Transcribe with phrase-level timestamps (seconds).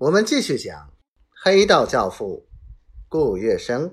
[0.00, 0.94] 我们继续讲
[1.44, 2.48] 黑道教父
[3.06, 3.92] 顾月笙。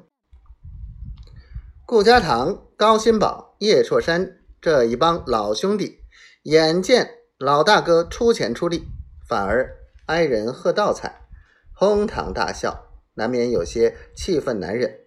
[1.85, 5.99] 顾家堂、高新宝、叶绰山这一帮老兄弟，
[6.43, 8.85] 眼见老大哥出钱出力，
[9.27, 9.75] 反而
[10.05, 11.27] 挨人喝倒彩，
[11.73, 14.97] 哄堂大笑，难免有些气愤难忍。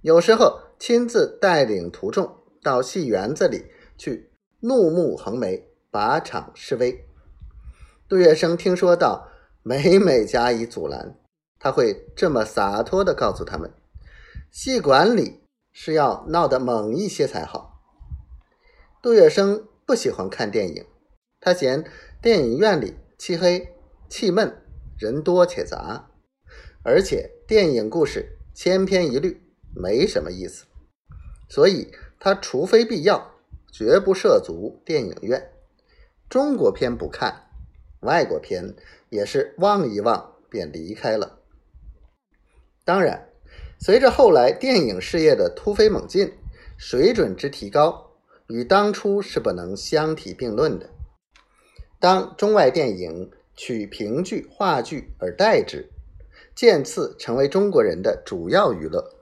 [0.00, 3.66] 有时候亲自带领徒众到戏园子里
[3.98, 7.04] 去怒目横眉，把场示威。
[8.08, 9.29] 杜月笙听说到。
[9.70, 11.14] 每每加以阻拦，
[11.60, 13.72] 他会这么洒脱地告诉他们：
[14.50, 17.80] 戏馆里是要闹得猛一些才好。
[19.00, 20.84] 杜月笙不喜欢看电影，
[21.38, 21.88] 他嫌
[22.20, 23.72] 电影院里漆黑、
[24.08, 24.60] 气闷，
[24.98, 26.10] 人多且杂，
[26.82, 29.40] 而且电影故事千篇一律，
[29.72, 30.64] 没什么意思。
[31.48, 33.36] 所以他除非必要，
[33.70, 35.52] 绝不涉足电影院。
[36.28, 37.49] 中国片不看。
[38.00, 38.74] 外国片
[39.08, 41.38] 也是望一望便离开了。
[42.84, 43.28] 当然，
[43.78, 46.32] 随着后来电影事业的突飞猛进，
[46.76, 48.12] 水准之提高，
[48.48, 50.90] 与当初是不能相提并论的。
[51.98, 55.90] 当中外电影取评剧、话剧而代之，
[56.54, 59.14] 渐次成为中国人的主要娱乐，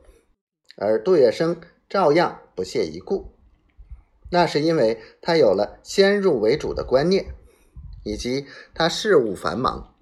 [0.77, 1.57] 而杜月笙
[1.89, 3.35] 照样不屑一顾。
[4.31, 7.35] 那是因为他有了先入为主的观念。
[8.09, 9.95] 以及他事务繁忙，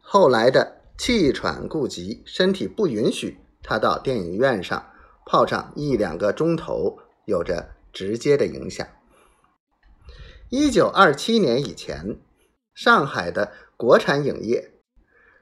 [0.00, 4.90] 后来的气喘顾及，身体不允许他到电影院上
[5.26, 8.86] 泡上一两个钟头，有着直接的影响。
[10.48, 12.20] 一九二七年以前，
[12.72, 14.72] 上海的国产影业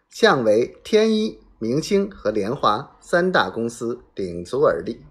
[0.08, 5.04] 向为天一、明星和联华三大公司鼎足而立。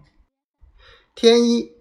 [1.15, 1.71] 天一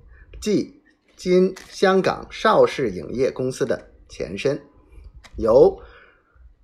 [0.40, 0.82] 即
[1.16, 4.60] 今香港邵氏影业公司的前身。
[5.36, 5.80] 由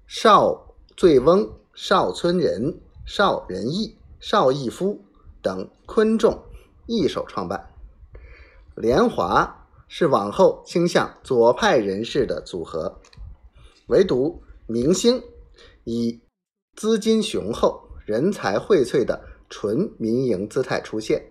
[0.06, 5.04] 邵醉翁、邵村人、邵仁义、邵逸夫
[5.40, 6.42] 等昆众
[6.86, 7.70] 一手创办。
[8.74, 12.98] 联华是往后倾向左派人士的组合，
[13.88, 15.22] 唯独明星
[15.84, 16.20] 以
[16.74, 21.22] 资金雄厚、人才荟萃的纯民营姿态出现，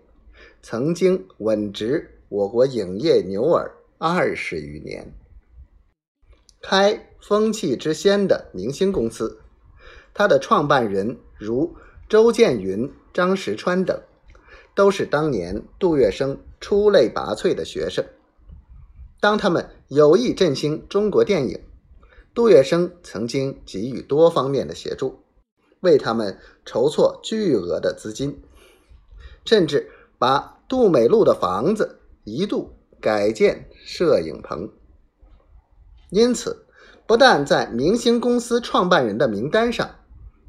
[0.62, 5.12] 曾经稳执我国影业牛耳二十余年。
[6.62, 9.40] 开风气之先的明星公司，
[10.14, 11.76] 它的创办人如
[12.10, 14.02] 周建云、张石川等，
[14.76, 18.04] 都是当年杜月笙出类拔萃的学生。
[19.20, 21.64] 当他们有意振兴中国电影，
[22.34, 25.24] 杜月笙曾经给予多方面的协助，
[25.82, 28.42] 为他们筹措巨额的资金，
[29.46, 34.70] 甚至把杜美路的房子一度改建摄影棚。
[36.10, 36.66] 因此，
[37.12, 39.96] 不但在明星公司创办人的名单上，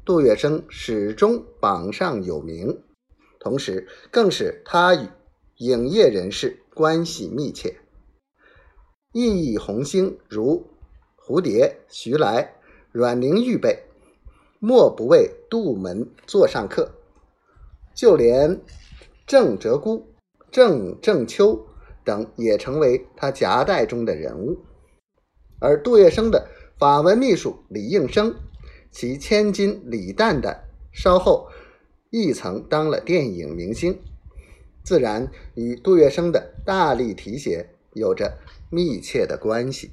[0.05, 2.81] 杜月笙始终榜上有名，
[3.37, 5.09] 同时更是他与
[5.57, 7.75] 影业人士关系密切。
[9.11, 10.65] 熠熠红星如
[11.17, 12.55] 蝴蝶、徐来、
[12.93, 13.83] 阮玲玉辈，
[14.59, 16.93] 莫不为杜门座上客。
[17.93, 18.61] 就连
[19.27, 20.07] 郑哲姑、
[20.49, 21.67] 郑正秋
[22.05, 24.59] 等，也成为他夹带中的人物。
[25.63, 28.35] 而杜月笙的法文秘书李应生，
[28.91, 30.57] 其千金李旦旦
[30.91, 31.47] 稍后
[32.09, 33.97] 亦曾当了电影明星，
[34.83, 39.91] 自然与杜月笙的大力提携有着密切的关系。